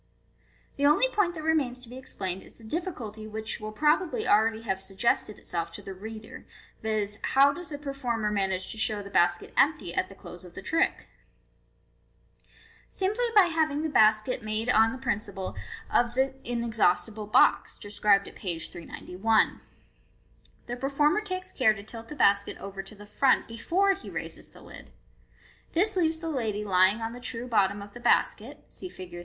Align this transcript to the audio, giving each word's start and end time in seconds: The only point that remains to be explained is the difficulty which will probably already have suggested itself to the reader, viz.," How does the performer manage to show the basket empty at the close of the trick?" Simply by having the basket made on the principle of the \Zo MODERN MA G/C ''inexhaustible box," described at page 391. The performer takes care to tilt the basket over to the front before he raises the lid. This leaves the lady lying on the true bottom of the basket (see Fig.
The 0.77 0.85
only 0.87 1.07
point 1.09 1.35
that 1.35 1.43
remains 1.43 1.77
to 1.77 1.87
be 1.87 1.95
explained 1.95 2.41
is 2.41 2.53
the 2.53 2.63
difficulty 2.63 3.27
which 3.27 3.59
will 3.61 3.71
probably 3.71 4.27
already 4.27 4.61
have 4.63 4.81
suggested 4.81 5.37
itself 5.37 5.71
to 5.73 5.83
the 5.83 5.93
reader, 5.93 6.47
viz.," 6.81 7.19
How 7.35 7.53
does 7.53 7.69
the 7.69 7.77
performer 7.77 8.31
manage 8.31 8.71
to 8.71 8.79
show 8.79 9.03
the 9.03 9.11
basket 9.11 9.53
empty 9.55 9.93
at 9.93 10.09
the 10.09 10.15
close 10.15 10.43
of 10.43 10.55
the 10.55 10.61
trick?" 10.63 11.05
Simply 12.89 13.25
by 13.35 13.43
having 13.43 13.83
the 13.83 13.89
basket 13.91 14.41
made 14.41 14.69
on 14.69 14.91
the 14.91 14.97
principle 14.97 15.49
of 15.91 16.15
the 16.15 16.31
\Zo 16.31 16.31
MODERN 16.31 16.31
MA 16.31 16.41
G/C 16.69 16.81
''inexhaustible 16.81 17.31
box," 17.31 17.77
described 17.77 18.27
at 18.27 18.33
page 18.33 18.71
391. 18.71 19.61
The 20.65 20.77
performer 20.77 21.21
takes 21.21 21.51
care 21.51 21.75
to 21.75 21.83
tilt 21.83 22.07
the 22.07 22.15
basket 22.15 22.57
over 22.57 22.81
to 22.81 22.95
the 22.95 23.05
front 23.05 23.47
before 23.47 23.91
he 23.93 24.09
raises 24.09 24.49
the 24.49 24.61
lid. 24.61 24.89
This 25.73 25.95
leaves 25.95 26.17
the 26.17 26.29
lady 26.29 26.63
lying 26.65 27.03
on 27.03 27.13
the 27.13 27.19
true 27.19 27.47
bottom 27.47 27.83
of 27.83 27.93
the 27.93 27.99
basket 27.99 28.63
(see 28.67 28.89
Fig. 28.89 29.15